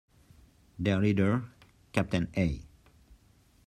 Their 0.79 0.97
leader, 0.99 1.43
Captain 1.93 2.27
A. 2.35 2.63